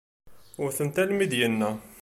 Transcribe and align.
Wwten-t 0.61 0.97
almi 1.03 1.23
i 1.25 1.27
d-yenna. 1.31 1.69